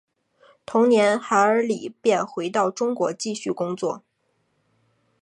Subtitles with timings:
[0.65, 4.01] 同年韩尔礼便回到中国继续工作。